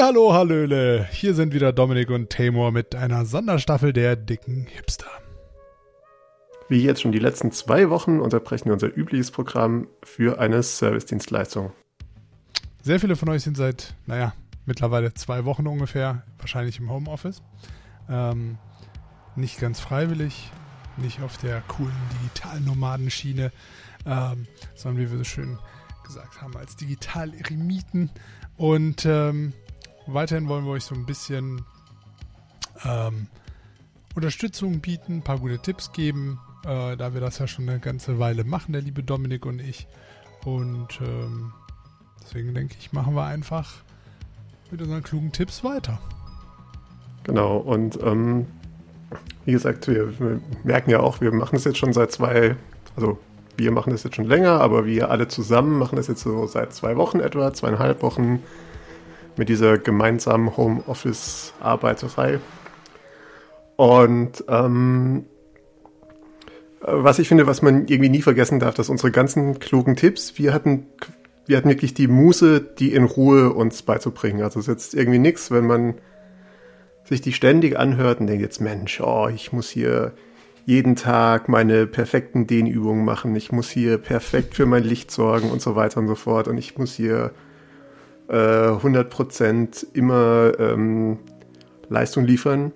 [0.00, 1.08] Hallo, Hallöle.
[1.12, 5.06] Hier sind wieder Dominik und Tamor mit einer Sonderstaffel der dicken Hipster.
[6.68, 11.72] Wie jetzt schon die letzten zwei Wochen unterbrechen wir unser übliches Programm für eine Servicedienstleistung.
[12.82, 14.34] Sehr viele von euch sind seit, naja,
[14.66, 17.42] mittlerweile zwei Wochen ungefähr, wahrscheinlich im Homeoffice.
[18.10, 18.58] Ähm,
[19.36, 20.50] nicht ganz freiwillig,
[20.96, 23.52] nicht auf der coolen digitalen Nomadenschiene,
[24.06, 25.58] ähm, sondern wie wir so schön
[26.04, 28.10] gesagt haben, als Digital-Eremiten.
[28.56, 29.52] Und ähm,
[30.06, 31.62] weiterhin wollen wir euch so ein bisschen
[32.84, 33.26] ähm,
[34.14, 38.18] Unterstützung bieten, ein paar gute Tipps geben, äh, da wir das ja schon eine ganze
[38.18, 39.86] Weile machen, der liebe Dominik und ich.
[40.44, 41.52] Und ähm,
[42.22, 43.72] deswegen denke ich, machen wir einfach
[44.70, 45.98] mit unseren klugen Tipps weiter.
[47.24, 48.46] Genau, und ähm,
[49.44, 52.56] wie gesagt, wir, wir, merken ja auch, wir machen es jetzt schon seit zwei,
[52.96, 53.18] also
[53.56, 56.72] wir machen das jetzt schon länger, aber wir alle zusammen machen das jetzt so seit
[56.72, 58.42] zwei Wochen etwa, zweieinhalb Wochen
[59.36, 62.40] mit dieser gemeinsamen Homeoffice-Arbeiterei.
[63.76, 65.26] Und ähm,
[66.80, 70.52] was ich finde, was man irgendwie nie vergessen darf, dass unsere ganzen klugen Tipps, wir
[70.52, 70.86] hatten,
[71.46, 74.42] wir hatten wirklich die Muße, die in Ruhe uns beizubringen.
[74.42, 75.94] Also es ist jetzt irgendwie nichts, wenn man
[77.04, 80.12] sich die ständig anhört und denkt jetzt, Mensch, oh, ich muss hier
[80.66, 85.60] jeden Tag meine perfekten Dehnübungen machen, ich muss hier perfekt für mein Licht sorgen und
[85.60, 87.32] so weiter und so fort und ich muss hier
[88.28, 91.18] äh, 100% immer ähm,
[91.88, 92.72] Leistung liefern.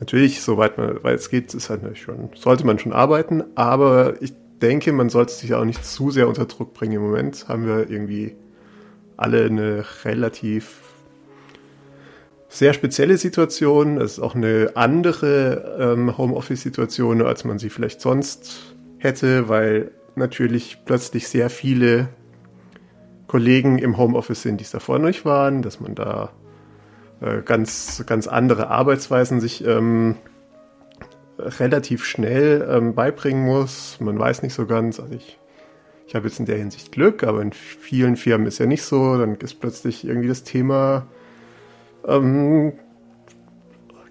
[0.00, 4.34] Natürlich, soweit man, weil es geht, ist halt schon, sollte man schon arbeiten, aber ich
[4.60, 6.94] denke, man sollte sich auch nicht zu sehr unter Druck bringen.
[6.94, 8.34] Im Moment haben wir irgendwie
[9.16, 10.80] alle eine relativ
[12.48, 14.00] sehr spezielle Situation.
[14.00, 20.78] Es ist auch eine andere ähm, Homeoffice-Situation, als man sie vielleicht sonst hätte, weil natürlich
[20.84, 22.08] plötzlich sehr viele
[23.34, 26.30] Kollegen im Homeoffice sind, die es davor nicht waren, dass man da
[27.20, 30.14] äh, ganz, ganz andere Arbeitsweisen sich ähm,
[31.36, 33.98] relativ schnell ähm, beibringen muss.
[33.98, 35.40] Man weiß nicht so ganz, also ich,
[36.06, 39.18] ich habe jetzt in der Hinsicht Glück, aber in vielen Firmen ist ja nicht so.
[39.18, 41.08] Dann ist plötzlich irgendwie das Thema
[42.06, 42.74] ähm,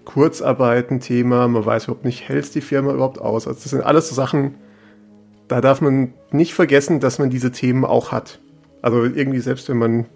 [0.04, 3.48] Kurzarbeiten-Thema, man weiß überhaupt nicht, hält die Firma überhaupt aus.
[3.48, 4.56] Also das sind alles so Sachen,
[5.48, 8.38] da darf man nicht vergessen, dass man diese Themen auch hat.
[8.84, 10.06] Also irgendwie selbst wenn man,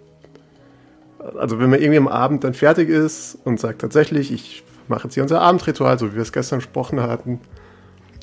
[1.39, 5.15] also wenn man irgendwie am Abend dann fertig ist und sagt tatsächlich, ich mache jetzt
[5.15, 7.39] hier unser Abendritual, so wie wir es gestern besprochen hatten,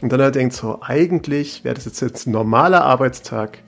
[0.02, 3.58] und dann halt denkt so, eigentlich wäre das jetzt, jetzt ein normaler Arbeitstag,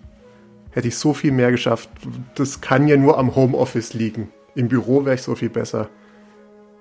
[0.71, 1.89] hätte ich so viel mehr geschafft.
[2.37, 5.89] Das kann ja nur am Homeoffice liegen im Büro wäre ich so viel besser.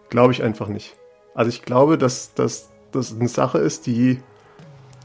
[0.10, 0.96] Glaube ich einfach nicht.
[1.34, 4.20] Also ich glaube, dass das eine Sache ist, die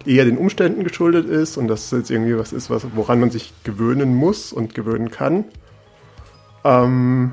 [0.06, 3.30] eher den Umständen geschuldet ist und dass es jetzt irgendwie was ist, was, woran man
[3.30, 5.44] sich gewöhnen muss und gewöhnen kann.
[6.64, 7.32] Ähm,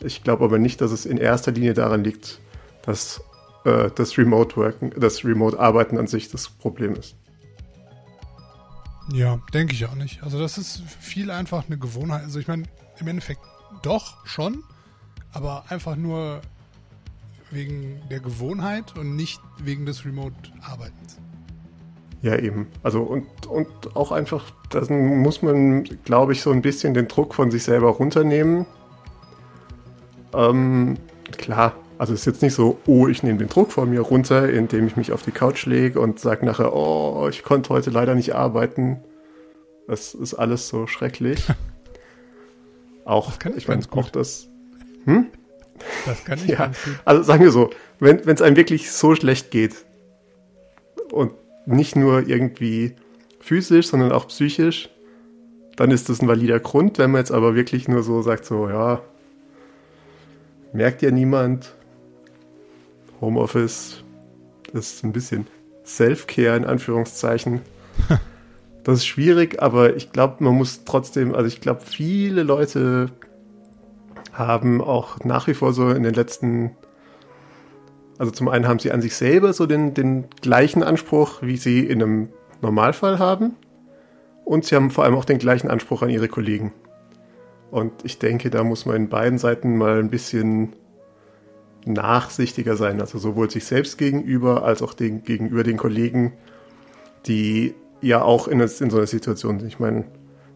[0.00, 2.40] ich glaube aber nicht, dass es in erster Linie daran liegt,
[2.82, 3.22] dass
[3.64, 7.16] äh, das Remote Worken, das Remote Arbeiten an sich das Problem ist.
[9.12, 10.22] Ja, denke ich auch nicht.
[10.22, 12.24] Also das ist viel einfach eine Gewohnheit.
[12.24, 12.64] Also ich meine,
[12.98, 13.40] im Endeffekt
[13.82, 14.64] doch, schon.
[15.32, 16.40] Aber einfach nur
[17.50, 21.18] wegen der Gewohnheit und nicht wegen des Remote-Arbeitens.
[22.26, 22.66] Ja, eben.
[22.82, 27.34] Also und, und auch einfach, da muss man, glaube ich, so ein bisschen den Druck
[27.34, 28.66] von sich selber runternehmen.
[30.34, 30.96] Ähm,
[31.38, 34.50] klar, also es ist jetzt nicht so, oh, ich nehme den Druck von mir runter,
[34.50, 38.16] indem ich mich auf die Couch lege und sage nachher, oh, ich konnte heute leider
[38.16, 39.04] nicht arbeiten.
[39.86, 41.46] Das ist alles so schrecklich.
[43.04, 44.48] Auch, das kann ich, ich meine, auch das.
[45.04, 45.26] Hm?
[46.06, 46.72] Das kann ich ja,
[47.04, 47.70] Also sagen wir so,
[48.00, 49.86] wenn es einem wirklich so schlecht geht
[51.12, 51.30] und
[51.66, 52.94] nicht nur irgendwie
[53.40, 54.88] physisch, sondern auch psychisch,
[55.76, 56.98] dann ist das ein valider Grund.
[56.98, 59.02] Wenn man jetzt aber wirklich nur so sagt, so, ja,
[60.72, 61.74] merkt ja niemand,
[63.20, 64.04] Homeoffice
[64.72, 65.46] ist ein bisschen
[65.84, 67.60] Self-Care in Anführungszeichen.
[68.84, 73.10] Das ist schwierig, aber ich glaube, man muss trotzdem, also ich glaube, viele Leute
[74.32, 76.76] haben auch nach wie vor so in den letzten,
[78.18, 81.80] also zum einen haben sie an sich selber so den, den gleichen Anspruch, wie sie
[81.80, 82.28] in einem
[82.62, 83.54] Normalfall haben.
[84.44, 86.72] Und sie haben vor allem auch den gleichen Anspruch an ihre Kollegen.
[87.70, 90.74] Und ich denke, da muss man in beiden Seiten mal ein bisschen
[91.84, 93.00] nachsichtiger sein.
[93.00, 96.32] Also sowohl sich selbst gegenüber als auch den, gegenüber den Kollegen,
[97.26, 99.64] die ja auch in, in so einer Situation.
[99.66, 100.04] Ich meine,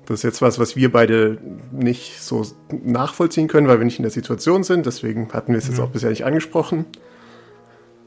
[0.07, 1.39] das ist jetzt was, was wir beide
[1.73, 4.87] nicht so nachvollziehen können, weil wir nicht in der Situation sind.
[4.87, 5.73] Deswegen hatten wir es ja.
[5.73, 6.87] jetzt auch bisher nicht angesprochen.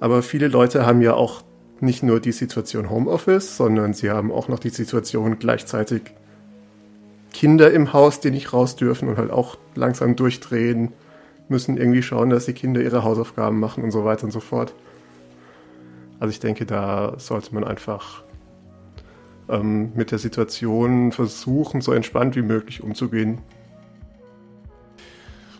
[0.03, 1.43] Aber viele Leute haben ja auch
[1.79, 6.01] nicht nur die Situation Homeoffice, sondern sie haben auch noch die Situation gleichzeitig
[7.31, 10.91] Kinder im Haus, die nicht raus dürfen und halt auch langsam durchdrehen.
[11.47, 14.73] müssen irgendwie schauen, dass die Kinder ihre Hausaufgaben machen und so weiter und so fort.
[16.19, 18.25] Also ich denke, da sollte man einfach
[19.47, 23.37] ähm, mit der Situation versuchen, so entspannt wie möglich umzugehen.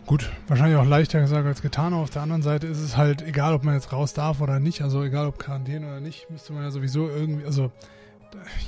[0.06, 1.94] Gut, wahrscheinlich auch leichter gesagt als getan.
[1.94, 4.82] Auf der anderen Seite ist es halt egal, ob man jetzt raus darf oder nicht.
[4.82, 7.46] Also egal, ob Quarantäne oder nicht, müsste man ja sowieso irgendwie.
[7.46, 7.72] Also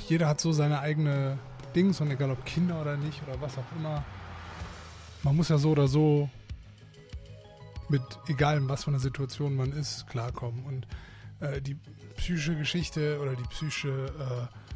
[0.07, 1.37] jeder hat so seine eigene
[1.75, 4.03] Dings und egal ob Kinder oder nicht oder was auch immer.
[5.21, 6.27] Man muss ja so oder so
[7.89, 10.63] mit egal in was für einer Situation man ist klarkommen.
[10.65, 10.87] Und
[11.39, 11.75] äh, die
[12.15, 14.66] psychische Geschichte oder die psychische äh,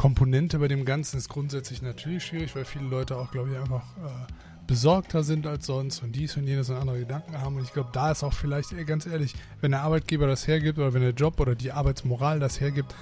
[0.00, 3.82] Komponente bei dem Ganzen ist grundsätzlich natürlich schwierig, weil viele Leute auch, glaube ich, einfach
[3.98, 4.32] äh,
[4.66, 7.56] besorgter sind als sonst und dies und jenes und andere Gedanken haben.
[7.56, 10.94] Und ich glaube, da ist auch vielleicht, ganz ehrlich, wenn der Arbeitgeber das hergibt oder
[10.94, 12.94] wenn der Job oder die Arbeitsmoral das hergibt,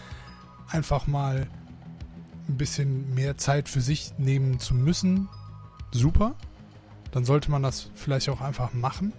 [0.66, 1.46] einfach mal
[2.48, 5.28] ein bisschen mehr Zeit für sich nehmen zu müssen,
[5.92, 6.34] super.
[7.12, 9.12] Dann sollte man das vielleicht auch einfach machen.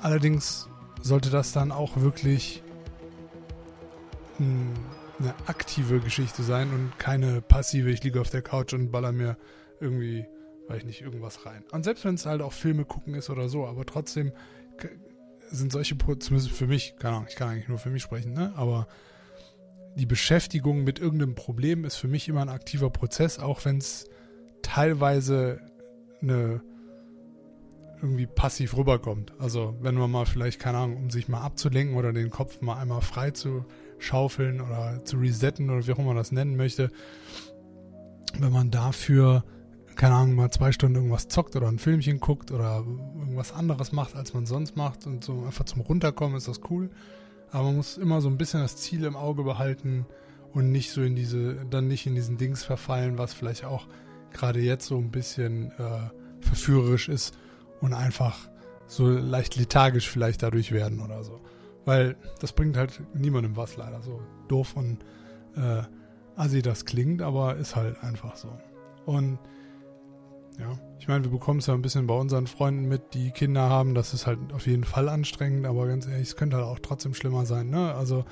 [0.00, 0.68] Allerdings
[1.02, 2.62] sollte das dann auch wirklich
[5.20, 9.36] eine aktive Geschichte sein und keine passive, ich liege auf der Couch und baller mir
[9.80, 10.26] irgendwie
[10.70, 11.64] weil ich nicht irgendwas rein.
[11.72, 14.30] Und selbst wenn es halt auch Filme gucken ist oder so, aber trotzdem
[15.50, 18.52] sind solche, zumindest für mich, keine Ahnung, ich kann eigentlich nur für mich sprechen, ne?
[18.54, 18.86] aber
[19.96, 24.08] die Beschäftigung mit irgendeinem Problem ist für mich immer ein aktiver Prozess, auch wenn es
[24.62, 25.60] teilweise
[26.22, 26.62] eine
[28.00, 29.32] irgendwie passiv rüberkommt.
[29.40, 32.80] Also wenn man mal vielleicht, keine Ahnung, um sich mal abzulenken oder den Kopf mal
[32.80, 33.66] einmal frei zu
[34.00, 36.90] schaufeln oder zu resetten oder wie auch immer man das nennen möchte,
[38.38, 39.44] wenn man dafür
[40.00, 42.84] keine Ahnung, mal zwei Stunden irgendwas zockt oder ein Filmchen guckt oder
[43.18, 46.88] irgendwas anderes macht, als man sonst macht und so einfach zum Runterkommen ist das cool.
[47.50, 50.06] Aber man muss immer so ein bisschen das Ziel im Auge behalten
[50.54, 53.88] und nicht so in diese, dann nicht in diesen Dings verfallen, was vielleicht auch
[54.32, 56.08] gerade jetzt so ein bisschen äh,
[56.40, 57.36] verführerisch ist
[57.82, 58.48] und einfach
[58.86, 61.40] so leicht lethargisch vielleicht dadurch werden oder so.
[61.84, 64.98] Weil das bringt halt niemandem was leider so doof und
[65.56, 65.82] äh,
[66.36, 68.52] assi das klingt, aber ist halt einfach so.
[69.06, 69.38] Und
[70.58, 73.70] ja, ich meine, wir bekommen es ja ein bisschen bei unseren Freunden mit, die Kinder
[73.70, 73.94] haben.
[73.94, 77.14] Das ist halt auf jeden Fall anstrengend, aber ganz ehrlich, es könnte halt auch trotzdem
[77.14, 77.70] schlimmer sein.
[77.70, 77.94] Ne?
[77.94, 78.24] Also,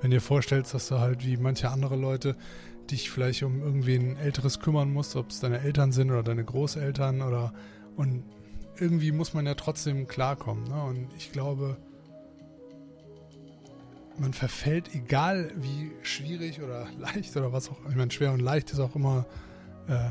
[0.00, 2.36] wenn dir vorstellst, dass du halt wie manche andere Leute
[2.90, 6.44] dich vielleicht um irgendwie ein älteres kümmern musst, ob es deine Eltern sind oder deine
[6.44, 7.52] Großeltern oder
[7.96, 8.24] und
[8.78, 10.64] irgendwie muss man ja trotzdem klarkommen.
[10.64, 10.82] Ne?
[10.82, 11.76] Und ich glaube,
[14.22, 18.70] man verfällt, egal wie schwierig oder leicht oder was auch, ich meine, schwer und leicht
[18.70, 19.26] ist auch immer
[19.88, 20.10] äh,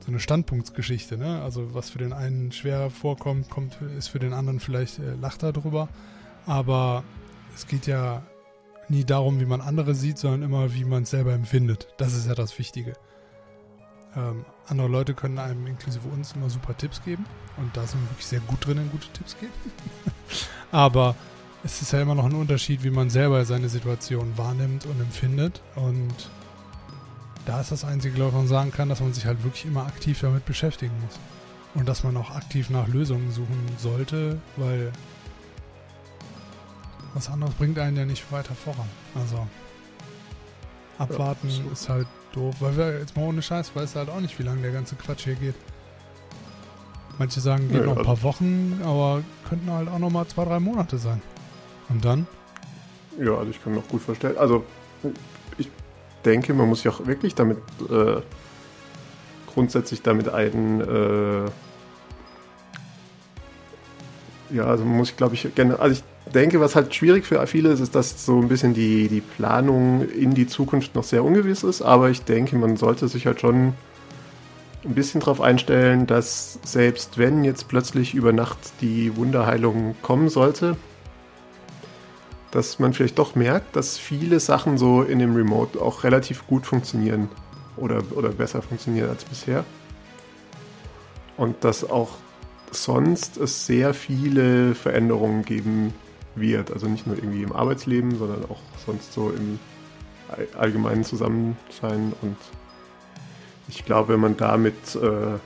[0.00, 1.42] so eine Standpunktsgeschichte, ne?
[1.42, 5.42] Also was für den einen schwer vorkommt, kommt, ist für den anderen vielleicht äh, lacht
[5.42, 5.88] er drüber.
[6.46, 7.04] Aber
[7.54, 8.22] es geht ja
[8.88, 11.88] nie darum, wie man andere sieht, sondern immer, wie man es selber empfindet.
[11.98, 12.94] Das ist ja das Wichtige.
[14.16, 17.26] Ähm, andere Leute können einem, inklusive uns, immer super Tipps geben.
[17.58, 19.52] Und da sind wir wirklich sehr gut drin, in gute Tipps geben.
[20.72, 21.16] Aber
[21.64, 25.60] es ist ja immer noch ein Unterschied, wie man selber seine Situation wahrnimmt und empfindet.
[25.74, 26.30] Und
[27.46, 30.20] da ist das Einzige, was man sagen kann, dass man sich halt wirklich immer aktiv
[30.20, 31.18] damit beschäftigen muss.
[31.74, 34.92] Und dass man auch aktiv nach Lösungen suchen sollte, weil
[37.14, 38.88] was anderes bringt einen ja nicht weiter voran.
[39.14, 39.46] Also
[40.98, 44.38] abwarten ja, ist halt doof, weil wir jetzt mal ohne Scheiß weiß halt auch nicht,
[44.38, 45.54] wie lange der ganze Quatsch hier geht.
[47.18, 50.26] Manche sagen, geht ja, noch ein paar also Wochen, aber könnten halt auch noch mal
[50.28, 51.20] zwei, drei Monate sein.
[51.88, 52.26] Und dann?
[53.18, 54.36] Ja, also ich kann mir auch gut vorstellen.
[54.38, 54.64] Also
[56.24, 58.20] denke, man muss sich auch wirklich damit äh,
[59.46, 61.50] grundsätzlich damit ein äh,
[64.50, 67.80] ja, also muss, glaube ich, gerne, also ich denke, was halt schwierig für viele ist,
[67.80, 71.82] ist, dass so ein bisschen die, die Planung in die Zukunft noch sehr ungewiss ist,
[71.82, 73.74] aber ich denke, man sollte sich halt schon
[74.84, 80.76] ein bisschen darauf einstellen, dass selbst wenn jetzt plötzlich über Nacht die Wunderheilung kommen sollte,
[82.50, 86.66] dass man vielleicht doch merkt, dass viele Sachen so in dem Remote auch relativ gut
[86.66, 87.28] funktionieren
[87.76, 89.64] oder, oder besser funktionieren als bisher.
[91.36, 92.10] Und dass auch
[92.70, 95.92] sonst es sehr viele Veränderungen geben
[96.34, 96.72] wird.
[96.72, 99.58] Also nicht nur irgendwie im Arbeitsleben, sondern auch sonst so im
[100.58, 102.12] allgemeinen Zusammensein.
[102.22, 102.36] Und
[103.68, 105.38] ich glaube, wenn man da mit äh,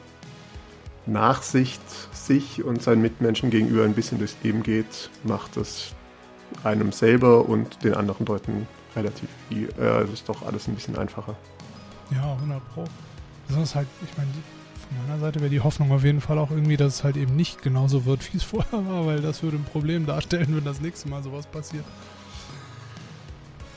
[1.07, 1.83] Nachsicht
[2.13, 5.95] sich und seinen Mitmenschen gegenüber ein bisschen durchs Leben geht, macht das
[6.65, 8.67] einem selber und den anderen Leuten
[8.97, 9.69] relativ viel.
[9.79, 11.37] Äh, also ist doch alles ein bisschen einfacher.
[12.11, 12.85] Ja, 100 Pro.
[13.47, 16.77] Besonders halt, ich meine, von meiner Seite wäre die Hoffnung auf jeden Fall auch irgendwie,
[16.77, 19.65] dass es halt eben nicht genauso wird, wie es vorher war, weil das würde ein
[19.65, 21.85] Problem darstellen, wenn das nächste Mal sowas passiert.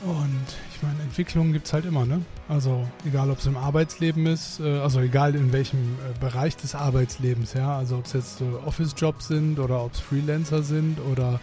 [0.02, 2.20] Und ich meine, Entwicklungen gibt es halt immer, ne?
[2.48, 6.74] Also egal, ob es im Arbeitsleben ist, äh, also egal in welchem äh, Bereich des
[6.74, 7.76] Arbeitslebens, ja.
[7.76, 11.40] Also ob es jetzt so Office-Jobs sind oder ob es Freelancer sind oder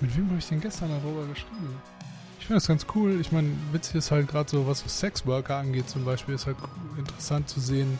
[0.00, 1.80] mit wem habe ich denn gestern darüber geschrieben?
[2.38, 3.20] Ich finde das ganz cool.
[3.20, 6.56] Ich meine, witzig ist halt gerade so, was so Sexworker angeht zum Beispiel, ist halt
[6.96, 7.98] interessant zu sehen,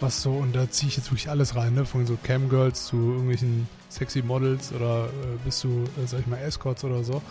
[0.00, 1.86] was so, und da ziehe ich jetzt wirklich alles rein, ne?
[1.86, 5.08] Von so Camgirls zu irgendwelchen sexy Models oder äh,
[5.44, 7.22] bis zu, äh, sag ich mal, Escorts oder so,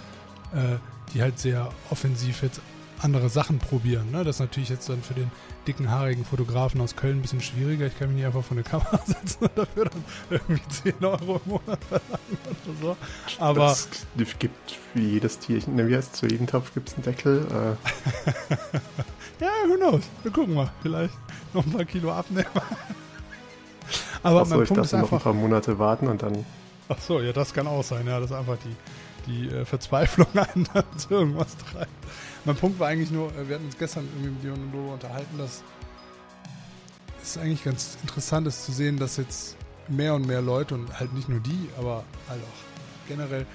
[0.54, 0.78] äh,
[1.14, 2.62] die halt sehr offensiv jetzt
[3.02, 4.12] andere Sachen probieren.
[4.12, 4.24] Ne?
[4.24, 5.32] Das ist natürlich jetzt dann für den
[5.68, 7.88] dicken, haarigen Fotografen aus Köln ein bisschen schwieriger.
[7.88, 11.42] Ich kann mich nicht einfach vor eine Kamera setzen und dafür dann irgendwie 10 Euro
[11.44, 12.98] im Monat verlangen oder so.
[13.40, 13.90] Aber es
[14.40, 17.46] gibt wie jedes Tierchen, ne, wie heißt zu jedem Topf gibt es einen Deckel.
[17.50, 17.76] Äh.
[19.44, 20.04] ja, who knows?
[20.24, 20.72] Wir gucken mal.
[20.82, 21.14] Vielleicht
[21.54, 22.48] noch ein paar Kilo abnehmen.
[24.24, 25.12] Aber Achso, mein Punkt ist einfach...
[25.12, 26.46] noch ein paar Monate warten und dann...
[26.90, 28.06] Ach so, ja, das kann auch sein.
[28.06, 28.76] Ja, das ist einfach die
[29.28, 31.92] die äh, Verzweiflung einen dann zu irgendwas treibt.
[32.46, 34.94] Mein Punkt war eigentlich nur, äh, wir hatten uns gestern irgendwie mit Dion und Lolo
[34.94, 35.64] unterhalten, dass
[37.22, 39.56] es eigentlich ganz interessant ist zu sehen, dass jetzt
[39.88, 43.46] mehr und mehr Leute und halt nicht nur die, aber halt auch generell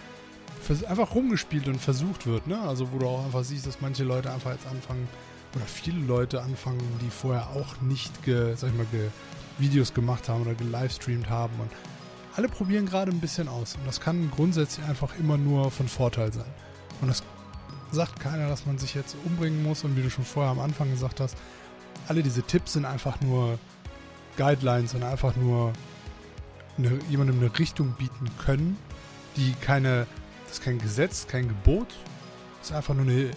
[0.88, 2.58] einfach rumgespielt und versucht wird, ne?
[2.60, 5.08] Also wo du auch einfach siehst, dass manche Leute einfach jetzt anfangen
[5.54, 9.08] oder viele Leute anfangen, die vorher auch nicht ge, sag ich mal, ge
[9.58, 11.70] Videos gemacht haben oder gelivestreamt haben und
[12.36, 13.76] alle probieren gerade ein bisschen aus.
[13.76, 16.52] Und das kann grundsätzlich einfach immer nur von Vorteil sein.
[17.00, 17.22] Und das
[17.90, 19.84] sagt keiner, dass man sich jetzt umbringen muss.
[19.84, 21.36] Und wie du schon vorher am Anfang gesagt hast,
[22.08, 23.58] alle diese Tipps sind einfach nur
[24.36, 25.72] Guidelines und einfach nur
[26.76, 28.76] eine, jemandem eine Richtung bieten können,
[29.36, 30.06] die keine,
[30.44, 31.88] das ist kein Gesetz, kein Gebot,
[32.58, 33.30] das ist einfach nur eine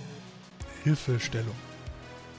[0.84, 1.56] Hilfestellung.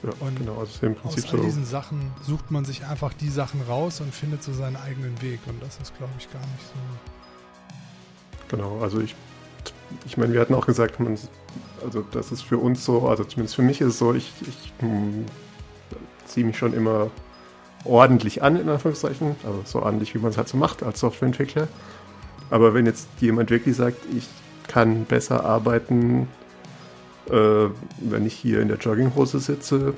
[0.03, 3.29] Ja, und genau, also im Prinzip aus all diesen Sachen sucht man sich einfach die
[3.29, 5.39] Sachen raus und findet so seinen eigenen Weg.
[5.47, 8.55] Und das ist, glaube ich, gar nicht so.
[8.55, 9.15] Genau, also ich,
[10.05, 11.17] ich meine, wir hatten auch gesagt, man,
[11.83, 14.73] also das ist für uns so, also zumindest für mich ist es so, ich, ich
[14.79, 15.25] hm,
[16.25, 17.11] ziehe mich schon immer
[17.85, 21.67] ordentlich an, in Anführungszeichen, also so ordentlich, wie man es halt so macht als Softwareentwickler.
[22.49, 24.27] Aber wenn jetzt jemand wirklich sagt, ich
[24.67, 26.27] kann besser arbeiten,
[27.29, 29.93] äh, wenn ich hier in der Jogginghose sitze,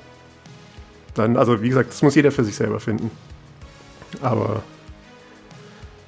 [1.13, 3.12] dann, also wie gesagt, das muss jeder für sich selber finden.
[4.22, 4.63] Aber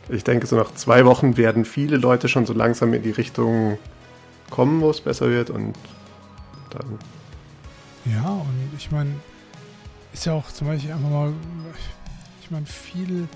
[0.10, 3.78] ich denke, so nach zwei Wochen werden viele Leute schon so langsam in die Richtung
[4.50, 5.76] kommen, wo es besser wird und
[6.72, 7.00] dann.
[8.06, 9.12] Ja, und ich meine,
[10.14, 11.34] ist ja auch zum Beispiel einfach mal,
[12.42, 13.28] ich meine, viel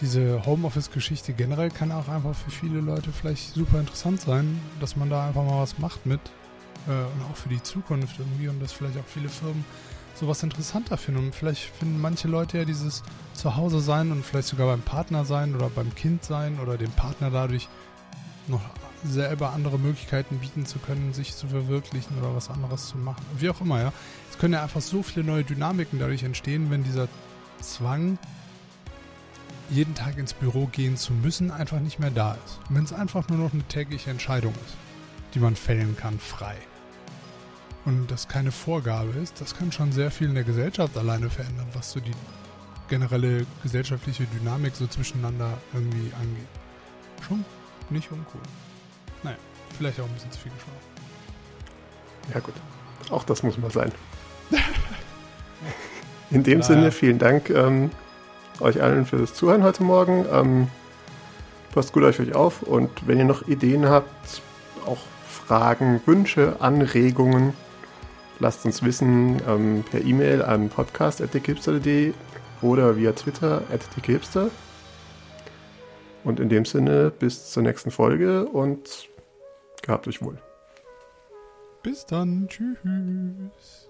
[0.00, 5.10] diese Homeoffice-Geschichte generell kann auch einfach für viele Leute vielleicht super interessant sein, dass man
[5.10, 6.20] da einfach mal was macht mit
[6.88, 9.64] äh, und auch für die Zukunft irgendwie und dass vielleicht auch viele Firmen
[10.20, 11.26] sowas interessanter finden.
[11.26, 13.02] Und vielleicht finden manche Leute ja dieses
[13.34, 17.30] Zuhause sein und vielleicht sogar beim Partner sein oder beim Kind sein oder dem Partner
[17.30, 17.68] dadurch
[18.46, 18.60] noch
[19.02, 23.24] selber andere Möglichkeiten bieten zu können, sich zu verwirklichen oder was anderes zu machen.
[23.38, 23.92] Wie auch immer, ja.
[24.30, 27.08] Es können ja einfach so viele neue Dynamiken dadurch entstehen, wenn dieser
[27.62, 28.18] Zwang,
[29.70, 32.58] jeden Tag ins Büro gehen zu müssen, einfach nicht mehr da ist.
[32.68, 34.76] Wenn es einfach nur noch eine tägliche Entscheidung ist,
[35.34, 36.56] die man fällen kann, frei
[37.84, 41.66] und das keine Vorgabe ist, das kann schon sehr viel in der Gesellschaft alleine verändern,
[41.72, 42.12] was so die
[42.88, 46.48] generelle gesellschaftliche Dynamik so zwischeneinander irgendwie angeht.
[47.26, 47.44] Schon
[47.88, 48.40] nicht uncool.
[49.22, 49.36] Naja,
[49.76, 52.34] vielleicht auch ein bisschen zu viel geschaut.
[52.34, 52.54] Ja gut,
[53.10, 53.92] auch das muss mal sein.
[56.30, 56.62] In dem naja.
[56.62, 57.90] Sinne, vielen Dank ähm,
[58.60, 60.26] euch allen fürs Zuhören heute Morgen.
[60.30, 60.68] Ähm,
[61.72, 64.42] passt gut auf euch auf und wenn ihr noch Ideen habt,
[64.86, 67.54] auch Fragen, Wünsche, Anregungen,
[68.40, 72.12] lasst uns wissen ähm, per E-Mail an podcast.dickehipster.de
[72.62, 74.50] oder via Twitter at dickehipster.
[76.24, 79.08] Und in dem Sinne, bis zur nächsten Folge und
[79.82, 80.38] gehabt euch wohl.
[81.82, 82.46] Bis dann.
[82.48, 83.89] Tschüss.